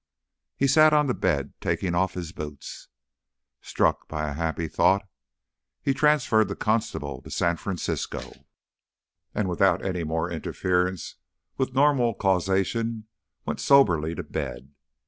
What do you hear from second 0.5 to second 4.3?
He sat on the bed taking off his boots. Struck by